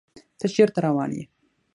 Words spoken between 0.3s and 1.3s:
ته چیرته روان یې؟